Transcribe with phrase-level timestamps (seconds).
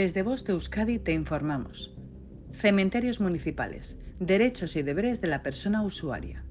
[0.00, 1.92] Desde Voz de Euskadi te informamos.
[2.52, 3.98] Cementerios municipales.
[4.20, 6.44] Derechos y deberes de la persona usuaria.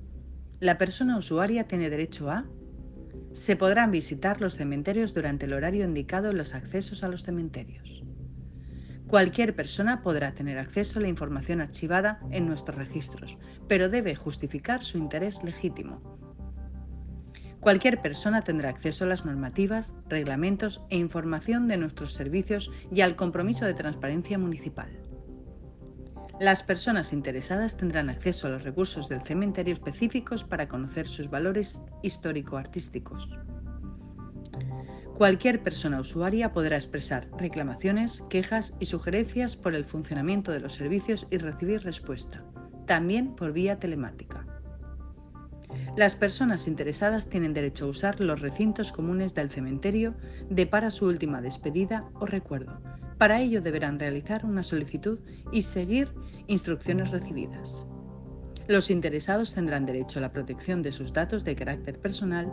[0.59, 2.45] La persona usuaria tiene derecho a...
[3.31, 8.03] Se podrán visitar los cementerios durante el horario indicado en los accesos a los cementerios.
[9.07, 13.37] Cualquier persona podrá tener acceso a la información archivada en nuestros registros,
[13.69, 16.16] pero debe justificar su interés legítimo.
[17.67, 23.17] Cualquier persona tendrá acceso a las normativas, reglamentos e información de nuestros servicios y al
[23.17, 24.87] compromiso de transparencia municipal.
[26.39, 31.81] Las personas interesadas tendrán acceso a los recursos del cementerio específicos para conocer sus valores
[32.03, 33.27] histórico-artísticos.
[35.17, 41.27] Cualquier persona usuaria podrá expresar reclamaciones, quejas y sugerencias por el funcionamiento de los servicios
[41.31, 42.45] y recibir respuesta,
[42.85, 44.46] también por vía telemática.
[45.97, 50.13] Las personas interesadas tienen derecho a usar los recintos comunes del cementerio
[50.47, 52.79] de para su última despedida o recuerdo.
[53.17, 55.17] Para ello deberán realizar una solicitud
[55.51, 56.13] y seguir
[56.45, 57.87] instrucciones recibidas.
[58.67, 62.47] Los interesados tendrán derecho a la protección de sus datos de carácter personal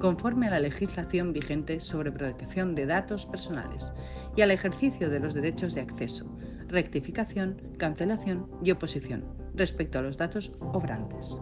[0.00, 3.92] conforme a la legislación vigente sobre protección de datos personales
[4.34, 6.36] y al ejercicio de los derechos de acceso,
[6.66, 11.40] rectificación, cancelación y oposición respecto a los datos obrantes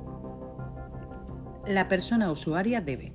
[1.66, 3.12] la persona usuaria debe.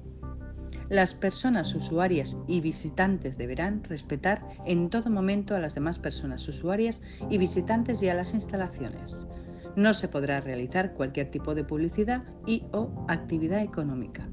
[0.89, 7.01] Las personas usuarias y visitantes deberán respetar en todo momento a las demás personas usuarias
[7.29, 9.25] y visitantes y a las instalaciones.
[9.77, 14.27] No se podrá realizar cualquier tipo de publicidad y o actividad económica.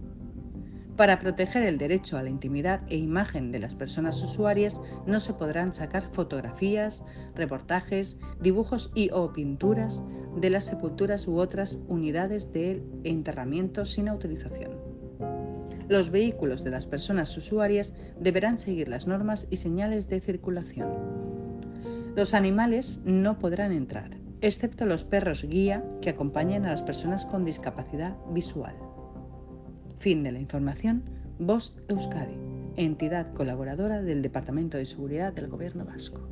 [0.97, 5.33] Para proteger el derecho a la intimidad e imagen de las personas usuarias, no se
[5.33, 7.05] podrán sacar fotografías,
[7.37, 10.03] reportajes, dibujos y o pinturas
[10.41, 14.73] de las sepulturas u otras unidades de enterramiento sin autorización.
[15.89, 20.89] Los vehículos de las personas usuarias deberán seguir las normas y señales de circulación.
[22.15, 27.45] Los animales no podrán entrar, excepto los perros guía que acompañan a las personas con
[27.45, 28.75] discapacidad visual.
[29.99, 31.05] Fin de la información.
[31.39, 32.37] Voz Euskadi,
[32.77, 36.29] entidad colaboradora del Departamento de Seguridad del Gobierno Vasco.